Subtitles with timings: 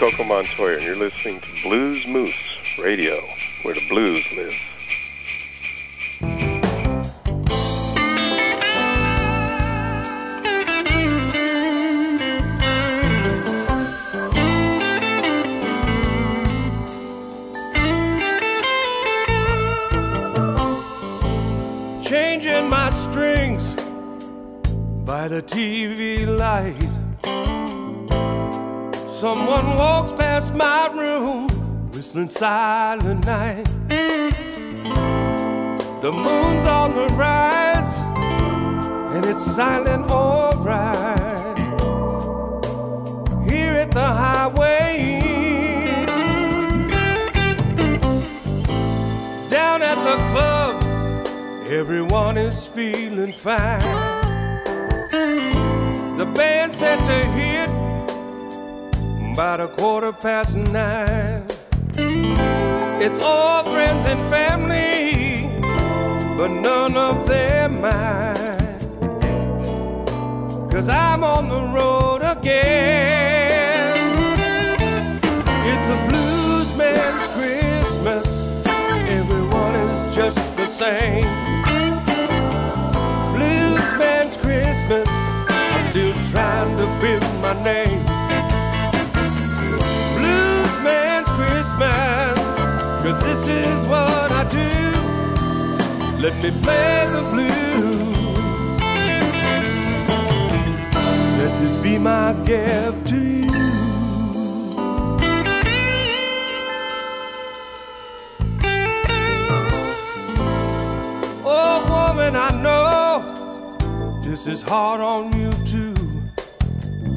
[0.00, 3.14] Coco Montoya, and you're listening to Blues Moose Radio,
[3.64, 4.54] where the blues live.
[22.02, 23.74] Changing my strings
[25.04, 26.99] by the TV light
[29.20, 31.46] Someone walks past my room,
[31.90, 33.66] whistling silent night.
[36.00, 38.00] The moon's on the rise,
[39.14, 41.58] and it's silent alright.
[43.46, 45.20] Here at the highway,
[49.50, 50.82] down at the club,
[51.68, 53.82] everyone is feeling fine.
[56.16, 57.79] The band set to hit
[59.32, 61.44] about a quarter past nine.
[63.00, 65.46] It's all friends and family,
[66.36, 68.78] but none of them mine.
[70.70, 73.98] Cause I'm on the road again.
[75.70, 78.26] It's a blues man's Christmas,
[79.08, 81.24] everyone is just the same.
[83.34, 85.08] Blues man's Christmas,
[85.48, 88.29] I'm still trying to build my name.
[91.80, 94.92] Cause this is what I do.
[96.20, 98.80] Let me play the blues.
[101.38, 103.50] Let this be my gift to you.
[111.44, 115.94] Oh, woman, I know this is hard on you too.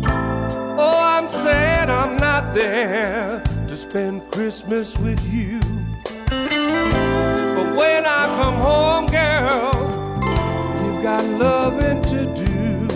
[0.06, 3.44] Oh, I'm sad I'm not there
[3.74, 5.60] to spend Christmas with you.
[6.30, 9.74] But when I come home, girl,
[10.84, 12.88] you've got loving to do.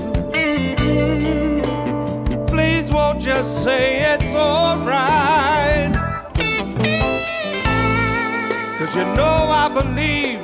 [2.45, 5.95] Please won't just say it's alright.
[8.77, 10.39] Cause you know I believe,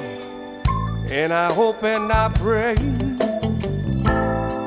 [1.11, 2.73] and I hope and I pray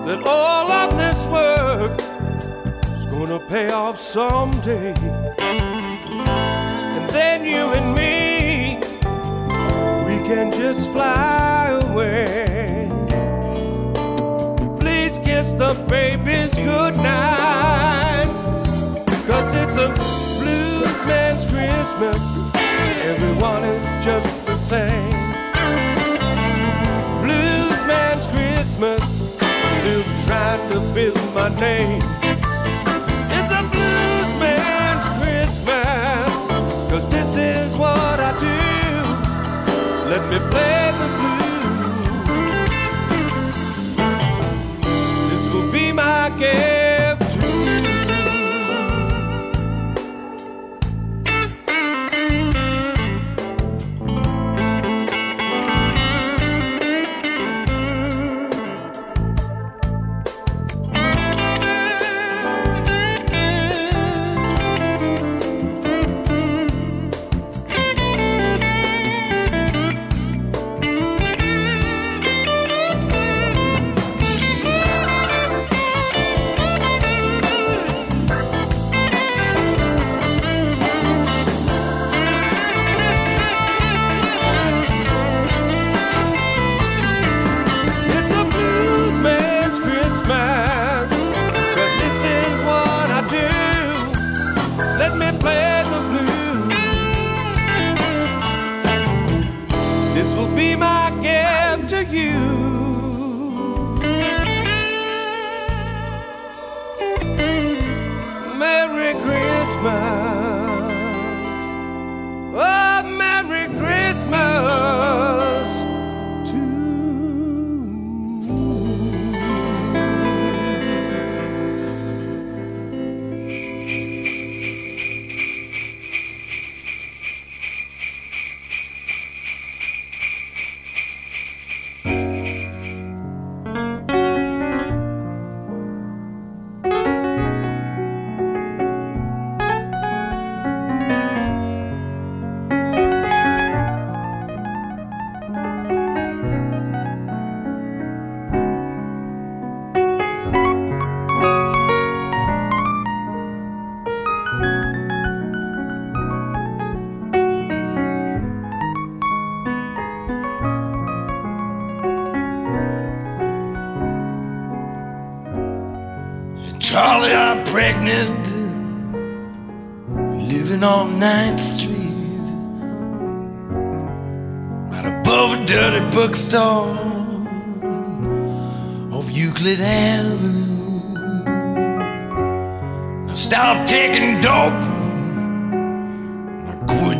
[0.07, 2.01] that all of this work
[2.97, 5.25] is gonna pay off someday.
[7.47, 8.77] You and me,
[10.05, 12.91] we can just fly away.
[14.81, 18.27] Please kiss the babies goodnight.
[19.29, 19.91] Cause it's a
[20.41, 22.23] blues man's Christmas.
[23.13, 25.11] Everyone is just the same.
[27.23, 29.03] Blues man's Christmas.
[29.79, 32.25] Still trying to build my name.
[40.56, 40.86] Play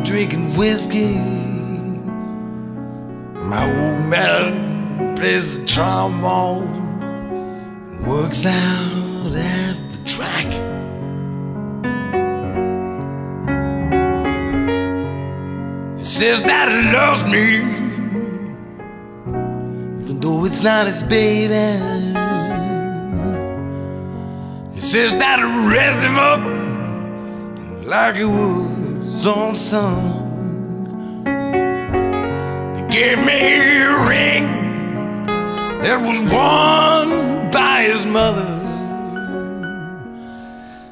[0.07, 1.17] drinking whiskey.
[3.53, 6.87] My old man plays the trombone
[8.07, 10.47] works out at the track.
[15.99, 17.57] He says that he loves me,
[20.05, 21.55] even though it's not his baby.
[24.73, 26.43] He says that he raised him up
[27.87, 28.76] like he was
[29.25, 30.25] own son.
[32.77, 33.39] He gave me
[33.81, 34.47] a ring
[35.83, 38.47] that was worn by his mother.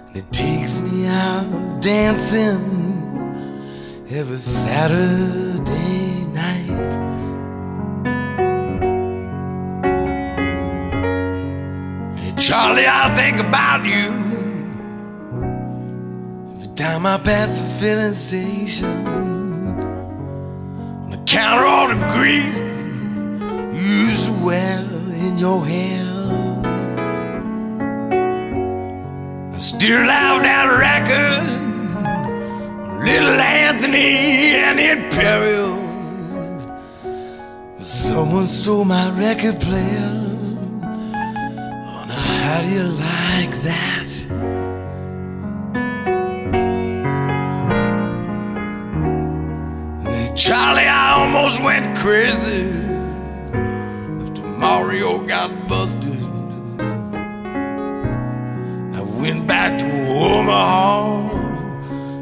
[0.09, 2.65] And It takes me out dancing
[4.09, 6.71] every Saturday night.
[12.39, 14.34] Charlie, I think about you
[16.77, 19.15] time I pass the filling station.
[21.65, 22.57] all the grief
[23.77, 26.05] you used to wear in your hair.
[29.55, 31.47] I still have that record,
[33.05, 35.81] Little Anthony and the Imperials.
[37.89, 40.11] Someone stole my record player.
[40.83, 44.04] Oh, now how do you like that?
[50.47, 52.67] Charlie, I almost went crazy
[54.21, 56.23] after Mario got busted.
[58.95, 61.31] I went back to Omaha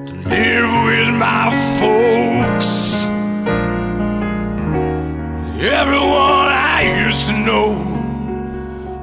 [0.06, 1.50] to live with my
[1.80, 3.06] folks.
[5.60, 7.72] Everyone I used to know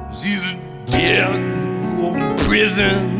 [0.08, 0.58] was either
[0.88, 1.28] dead
[2.00, 3.19] or in prison.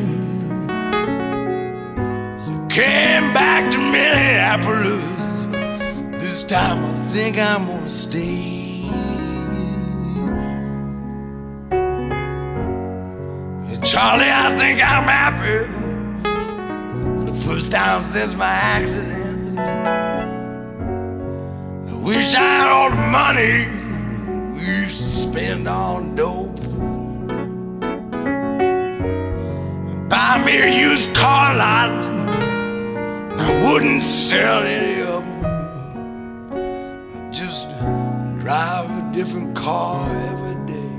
[6.51, 8.83] Time I think I'm gonna stay.
[13.85, 15.59] Charlie, I think I'm happy
[17.19, 19.61] for the first time since my accident.
[21.89, 23.69] I wish I had all the money
[24.53, 26.57] we used to spend on dope.
[30.09, 31.93] Buy me a used car lot,
[33.39, 35.30] I wouldn't sell any of them
[38.51, 40.93] drive a different car every day,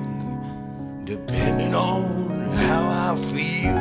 [1.03, 3.77] depending on how I feel.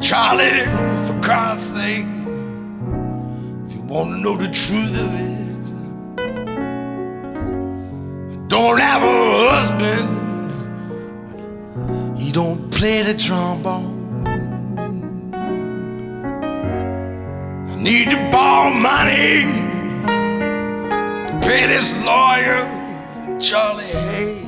[0.00, 0.64] Charlie,
[1.06, 2.06] for Christ's sake,
[3.66, 5.38] if you want to know the truth of it,
[8.48, 9.16] don't have a
[9.50, 10.08] husband,
[12.18, 13.97] he don't play the trombone.
[17.88, 19.44] Need to borrow money
[20.04, 22.60] to pay this lawyer,
[23.40, 24.44] Charlie Hay.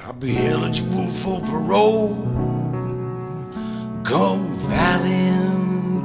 [0.00, 2.14] I'll be eligible for parole
[4.04, 6.00] come Valentine's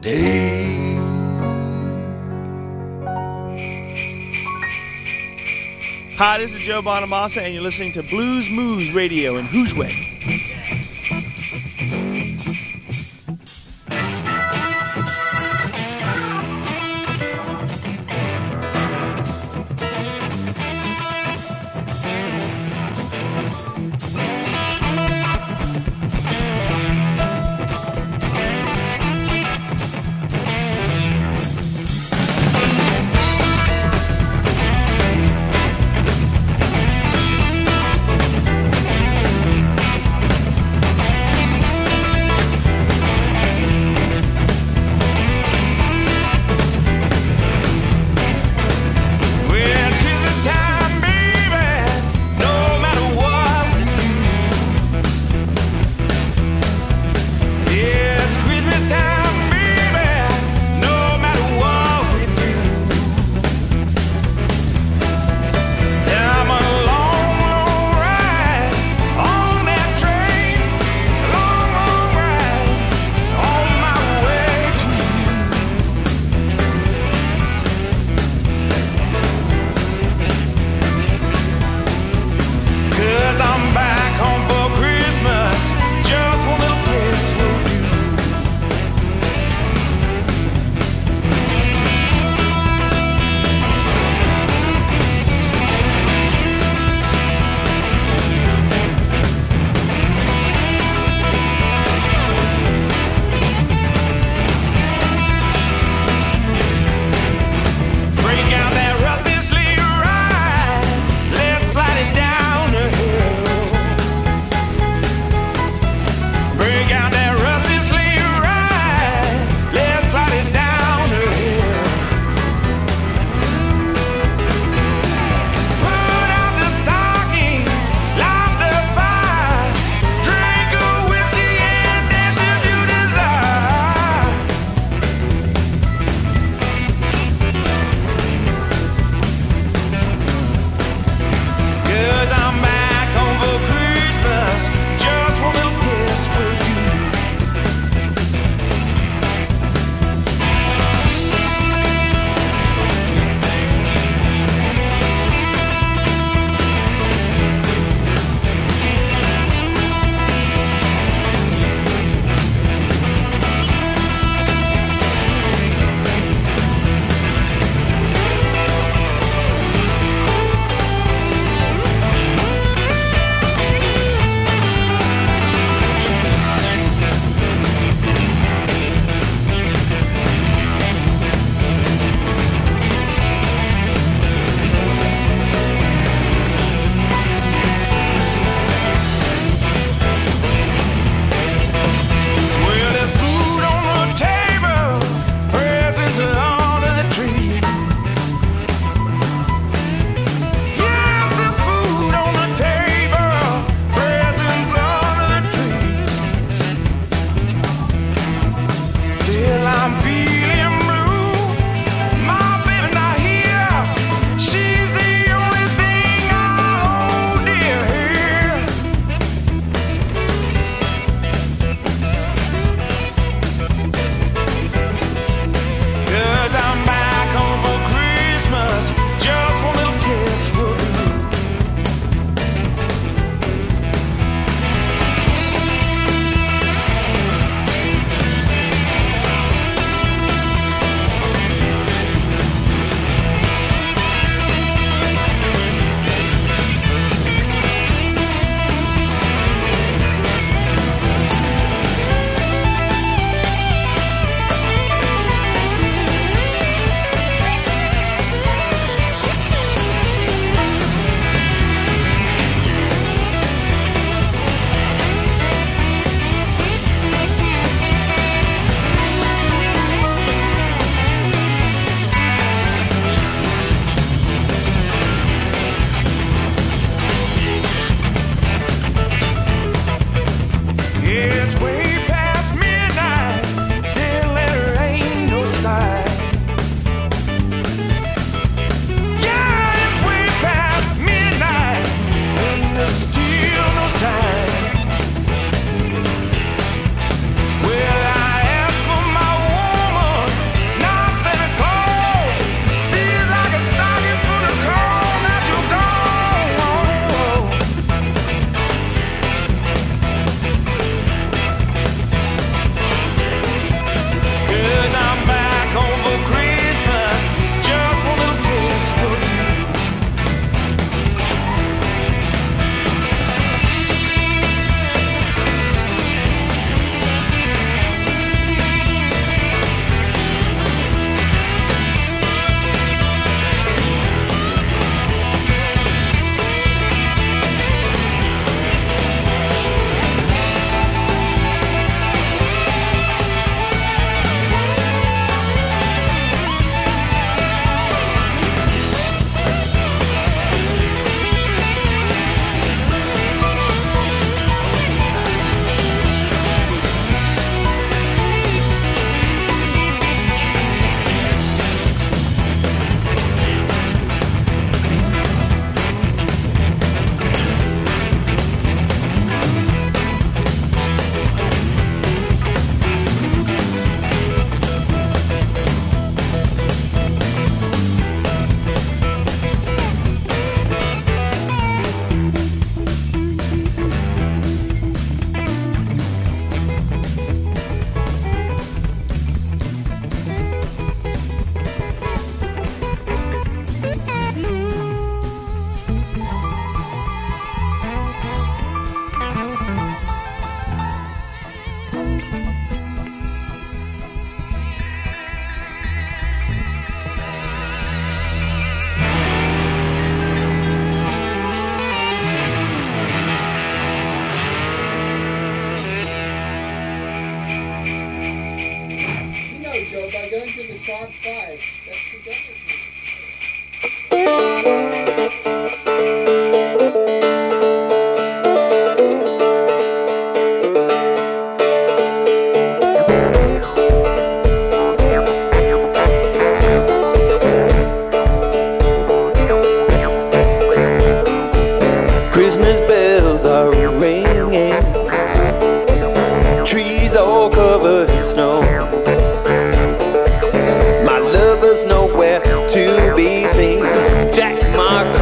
[0.00, 0.96] Day.
[6.16, 10.09] Hi, this is Joe Bonamassa, and you're listening to Blues Moose Radio in Hoosway.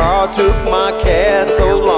[0.08, 1.97] took my castle long.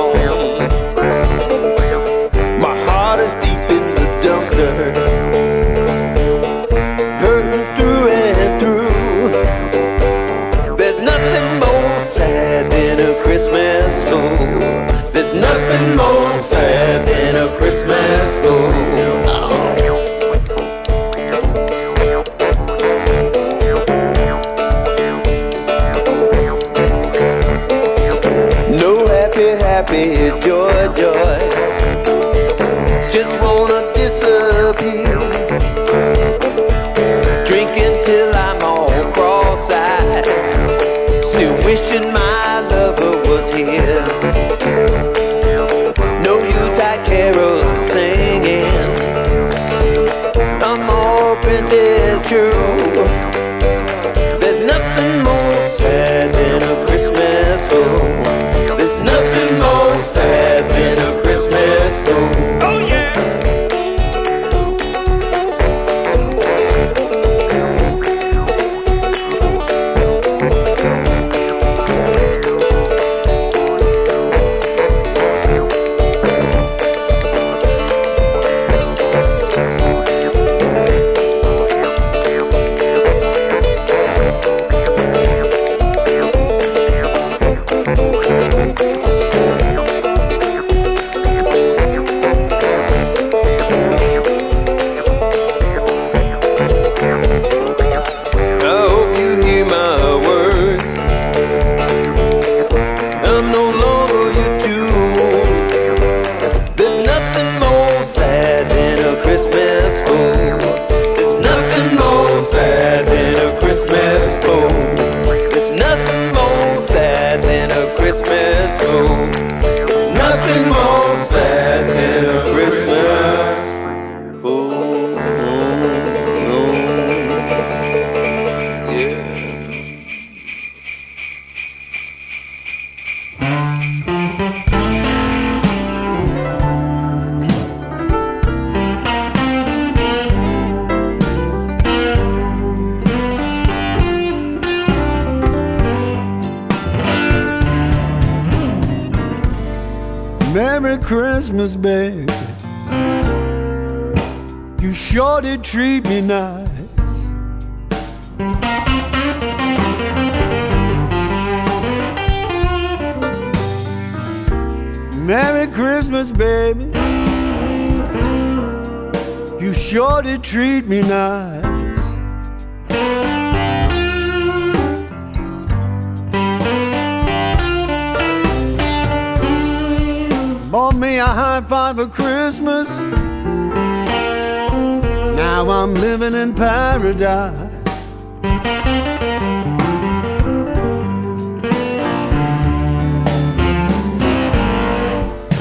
[186.01, 187.55] living in paradise.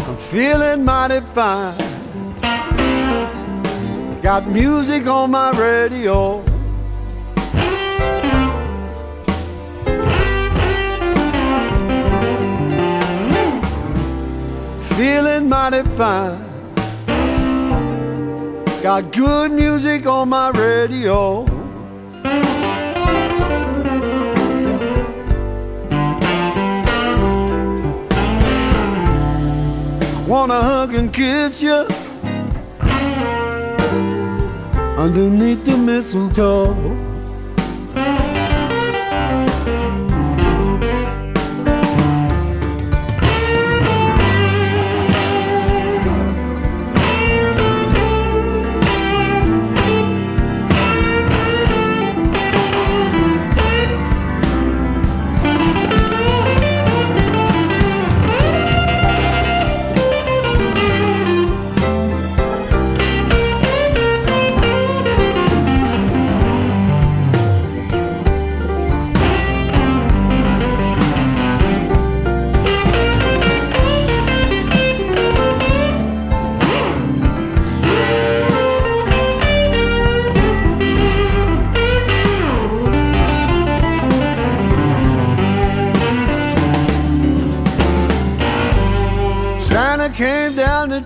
[0.08, 1.76] I'm feeling mighty fine.
[4.22, 6.42] Got music on my radio.
[14.96, 16.39] Feeling mighty fine
[18.82, 21.44] Got good music on my radio.
[30.26, 31.86] Wanna hug and kiss you
[34.98, 37.09] underneath the mistletoe.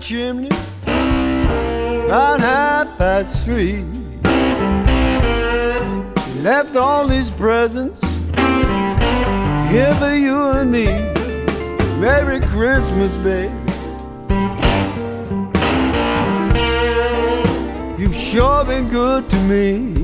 [0.04, 0.48] Chimney
[0.82, 3.82] about half past three.
[6.42, 7.98] Left all these presents
[9.70, 10.84] here for you and me.
[11.98, 13.50] Merry Christmas, babe.
[17.98, 20.03] You've sure been good to me.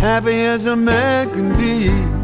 [0.00, 2.19] Happy as a man can be.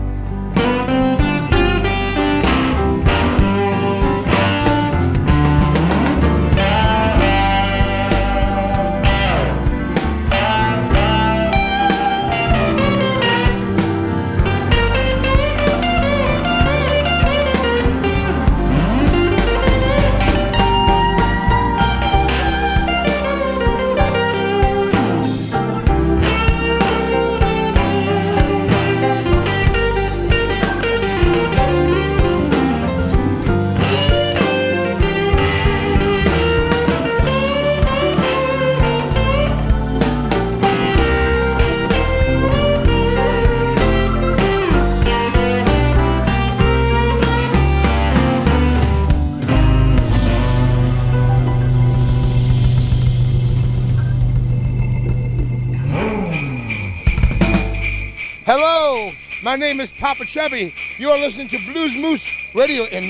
[59.57, 60.75] My name is Papa Chubby.
[60.99, 63.05] You are listening to Blues Moose Radio in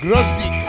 [0.00, 0.63] Groesbeek.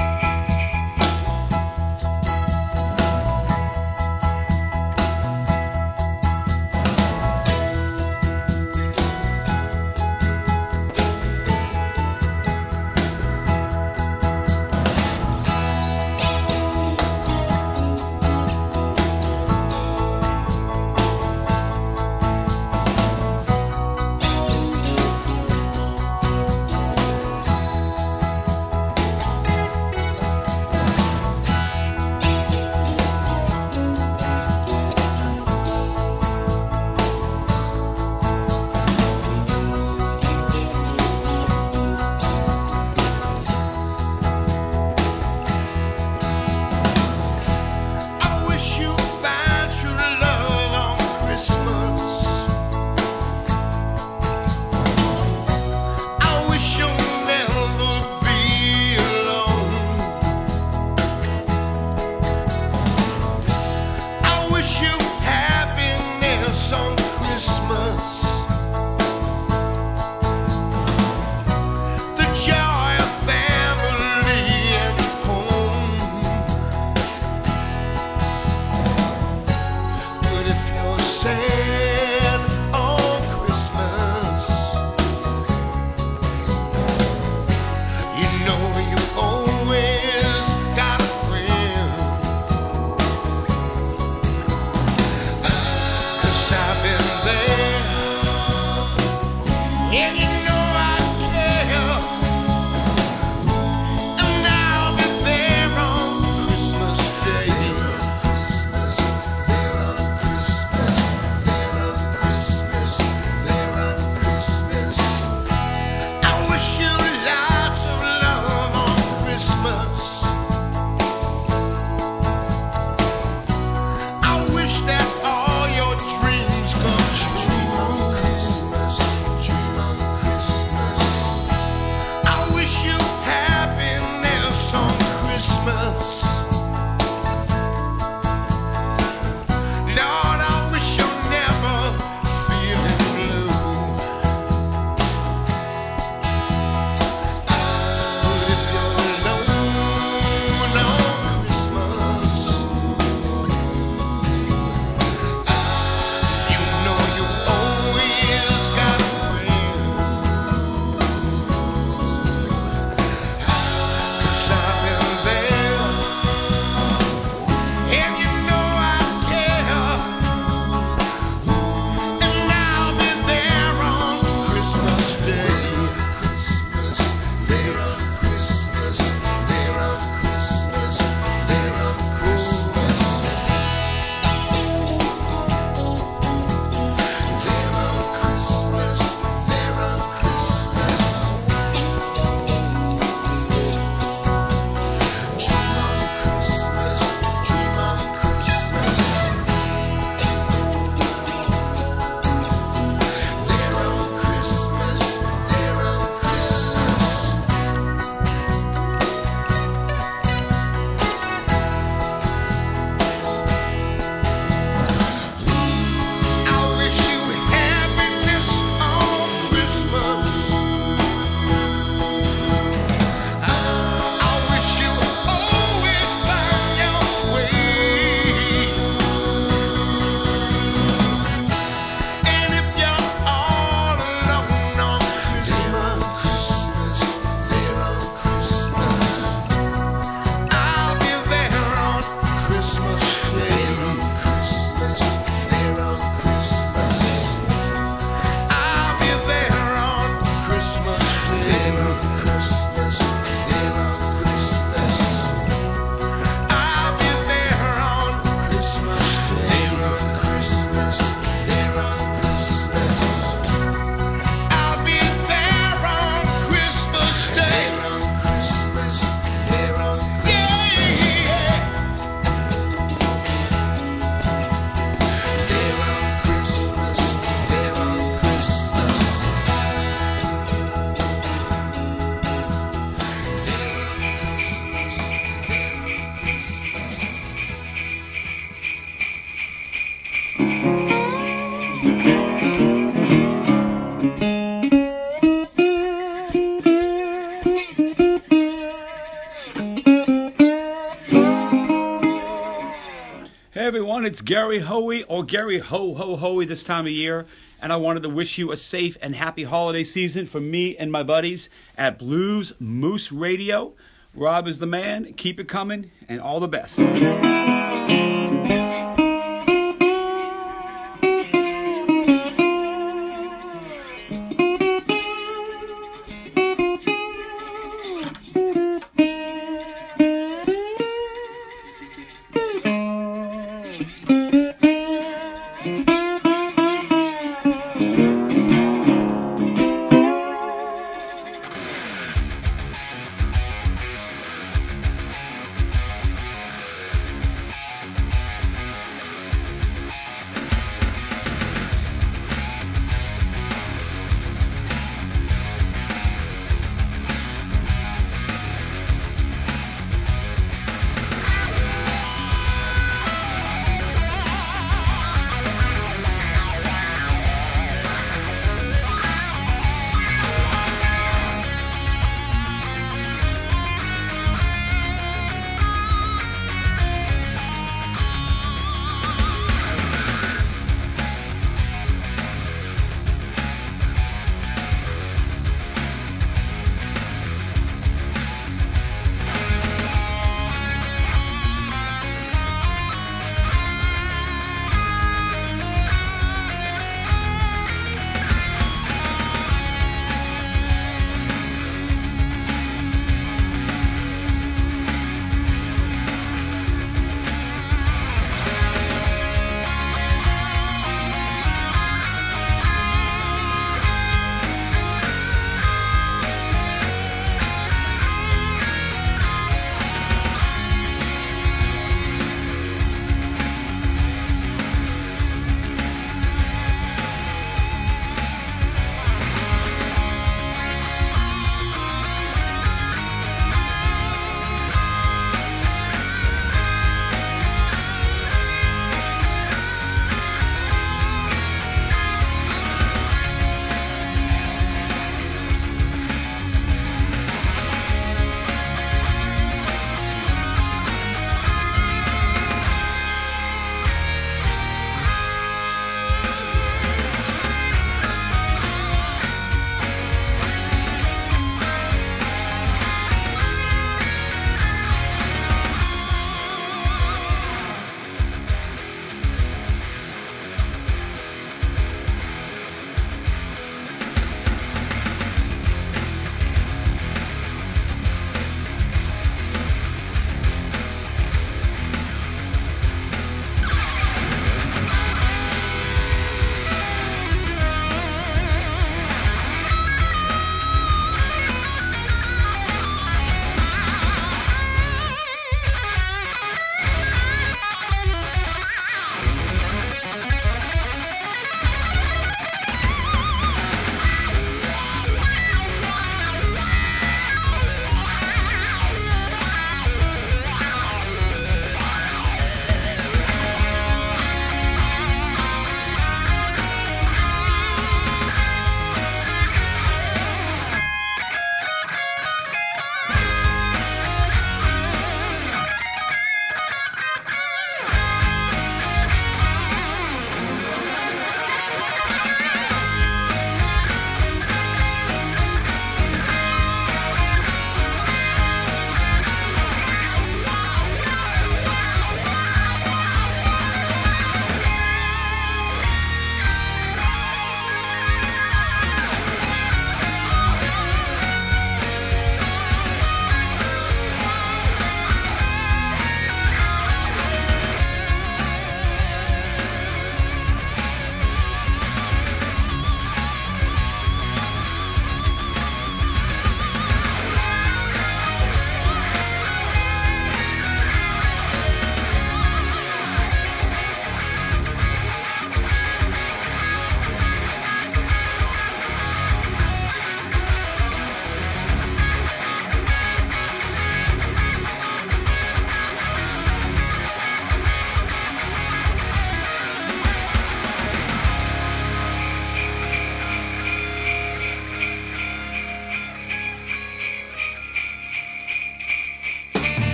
[304.26, 307.28] Gary Hoey or Gary Ho Ho Hoey this time of year,
[307.62, 310.92] and I wanted to wish you a safe and happy holiday season from me and
[310.92, 313.74] my buddies at Blues Moose Radio.
[314.16, 316.80] Rob is the man, keep it coming, and all the best.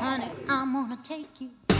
[0.00, 1.71] Honey, I'm gonna take you.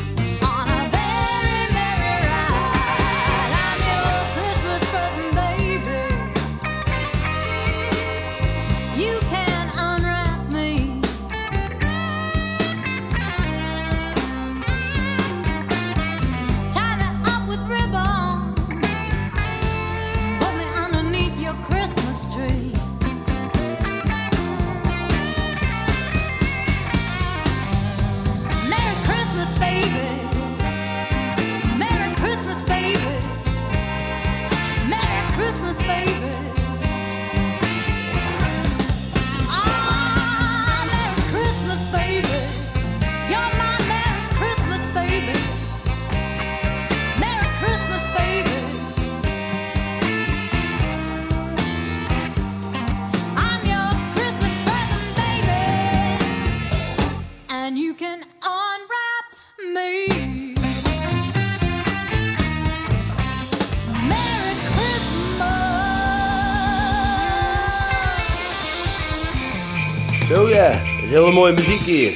[71.12, 72.12] hele mooie muziek hier.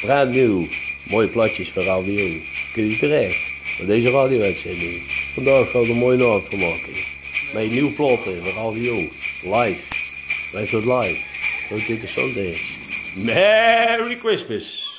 [0.00, 0.66] Brand nieuw.
[1.10, 2.26] Mooie platjes voor radio.
[2.72, 3.38] Kun je terecht.
[3.86, 5.02] Deze radio-uitzending.
[5.34, 6.92] Vandaag gaat we een mooie naam van maken.
[7.52, 8.94] Mijn nieuwe platen van radio.
[9.42, 9.80] Live.
[10.50, 11.18] Blijft het live.
[11.72, 12.60] Ook interessant is.
[13.14, 14.92] Merry Christmas.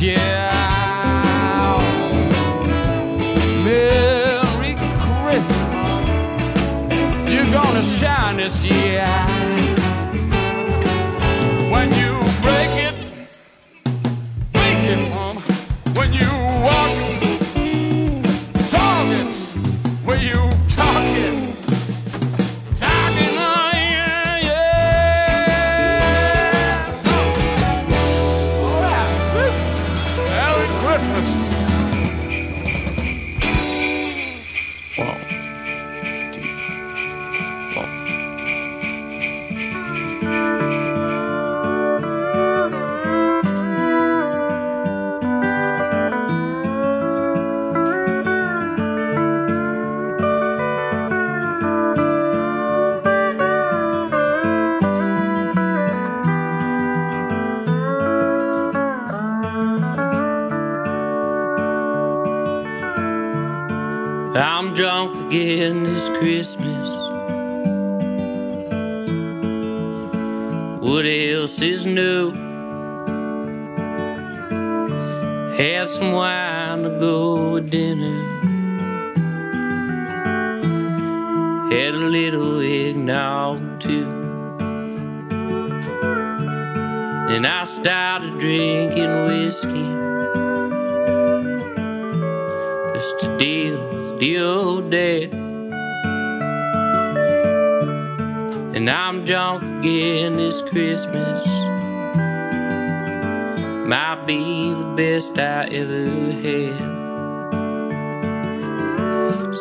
[0.00, 0.50] Year.
[3.64, 6.08] Merry Christmas.
[7.28, 9.37] You're gonna shine this year.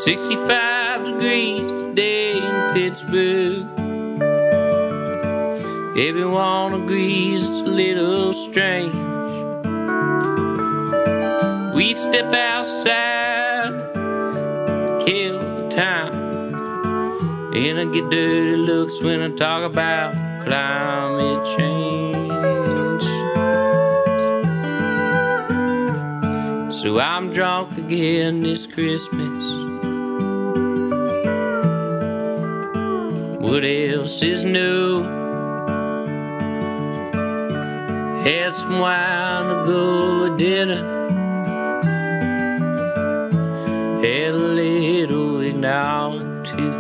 [0.08, 3.68] 65 degrees today in Pittsburgh.
[6.00, 8.96] Everyone agrees it's a little strange.
[11.76, 13.74] We step outside,
[15.06, 16.14] kill the time.
[17.54, 20.14] And I get dirty looks when I talk about
[20.46, 23.04] climate change.
[26.82, 29.68] So I'm drunk again this Christmas.
[33.48, 35.04] What else is new?
[38.26, 40.84] Had some wine to go with dinner.
[44.04, 46.74] Had a little eggnog too.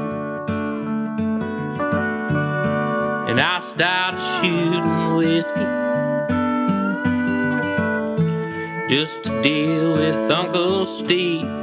[3.29, 5.67] And I started shooting whiskey
[8.89, 11.56] just to deal with Uncle Steve.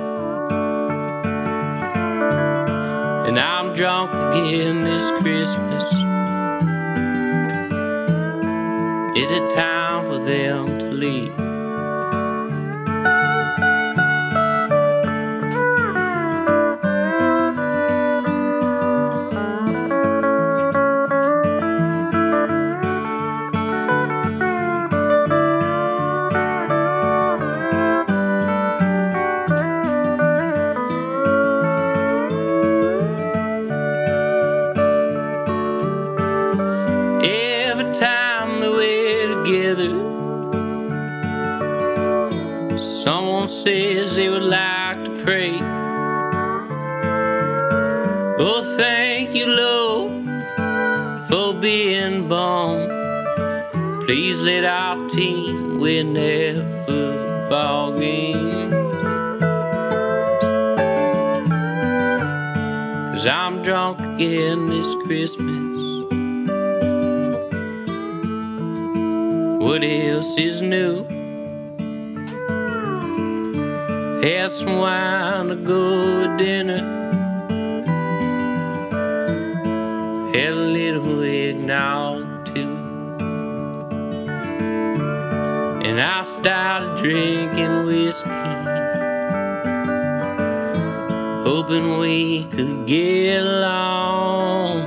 [3.75, 5.85] Drunk again this Christmas.
[9.17, 11.44] Is it time for them to leave?
[80.37, 82.77] A little eggnog too.
[85.85, 88.29] And I started drinking whiskey.
[91.45, 94.81] Hoping we could get along.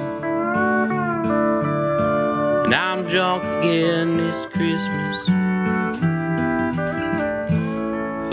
[2.66, 5.24] And I'm drunk again this Christmas.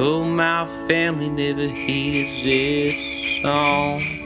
[0.01, 4.24] Oh, my family never hears this song.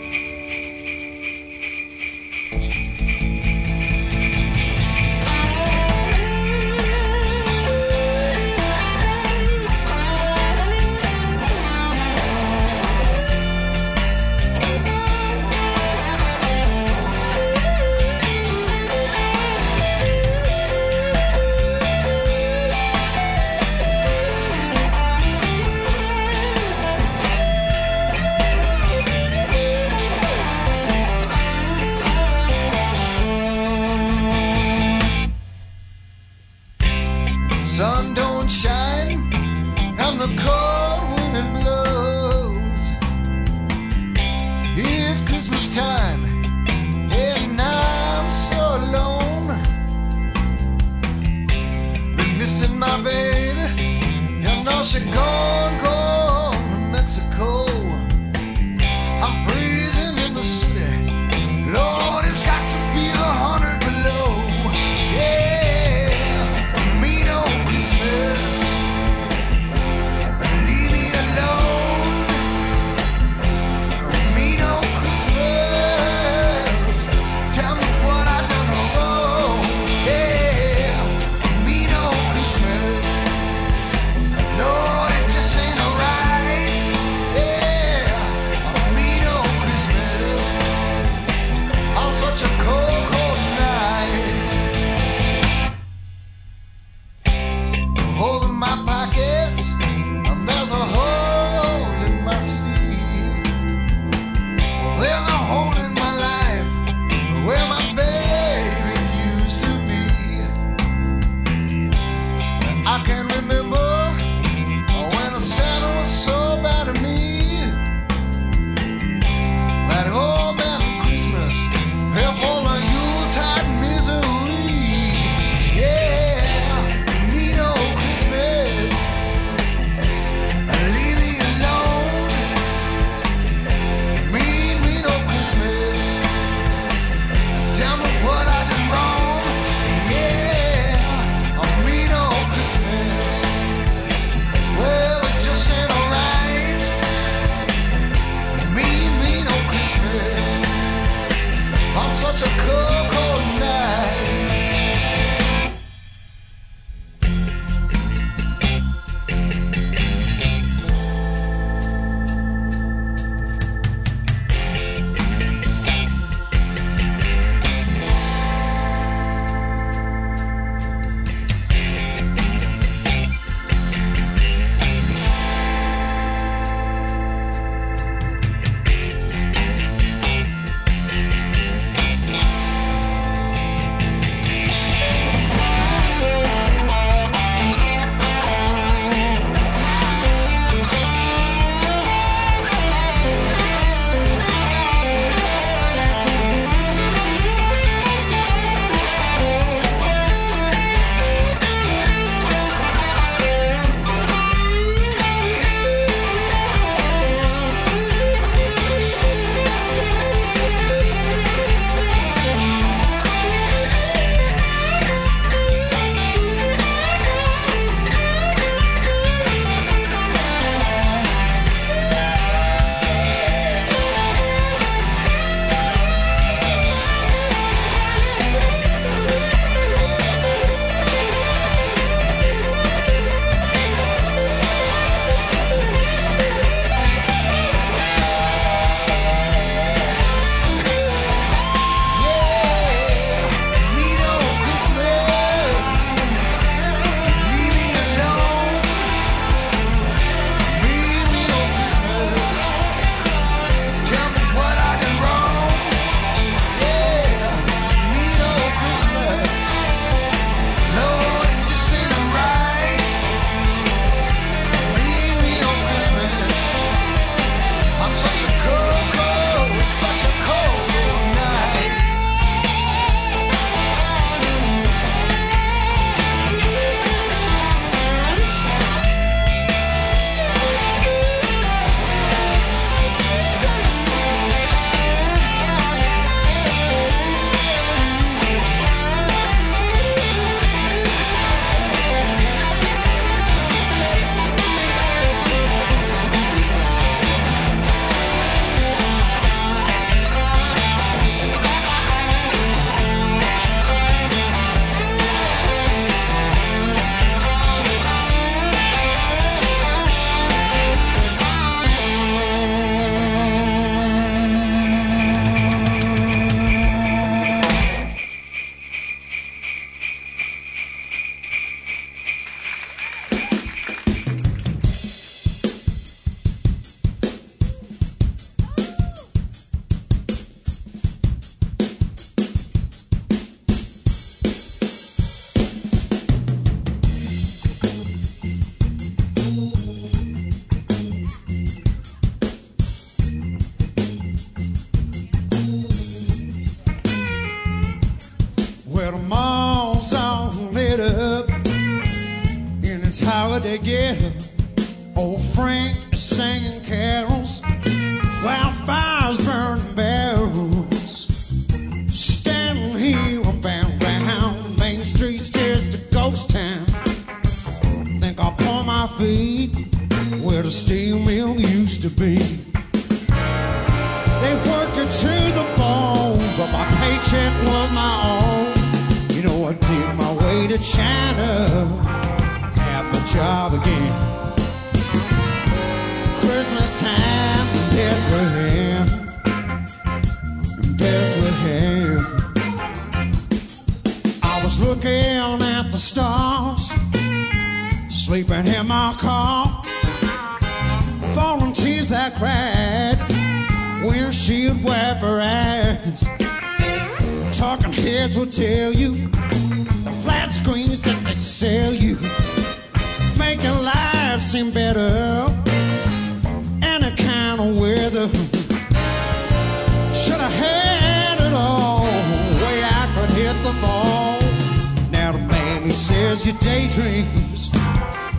[426.49, 427.71] your daydreams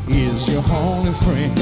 [0.08, 1.54] is your only friend.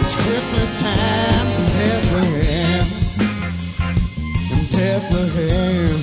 [0.00, 2.86] It's Christmas time in Bethlehem,
[4.52, 5.97] in Bethlehem.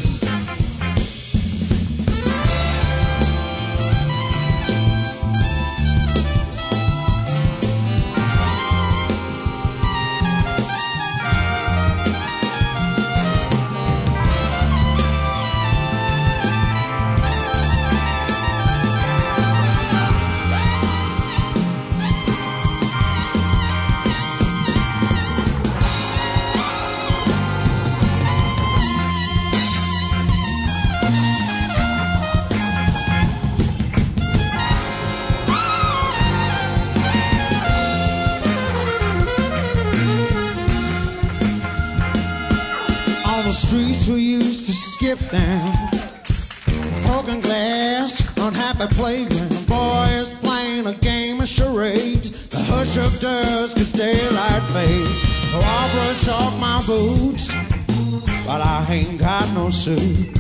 [59.86, 60.36] suit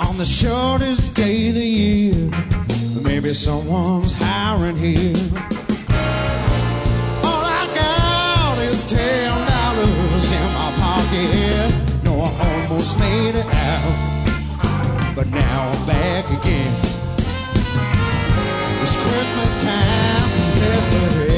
[0.00, 2.30] on the shortest day of the year.
[3.00, 5.14] Maybe someone's hiring here.
[7.22, 11.70] All I got is ten dollars in my pocket.
[12.02, 16.74] No, I almost made it out, but now I'm back again.
[18.82, 21.37] It's Christmas time,